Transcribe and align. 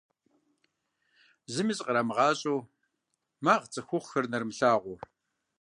Зыми 1.53 1.73
зыкърамыгъащӏэу, 1.77 2.59
магъ 3.45 3.65
цӏыхухъухэр 3.71 4.25
нэрымылъагъуу. 4.31 4.97